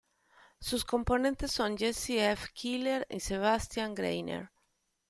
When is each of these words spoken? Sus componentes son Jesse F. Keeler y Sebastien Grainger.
Sus 0.59 0.83
componentes 0.83 1.51
son 1.51 1.77
Jesse 1.77 2.09
F. 2.19 2.47
Keeler 2.55 3.05
y 3.07 3.19
Sebastien 3.19 3.93
Grainger. 3.93 4.49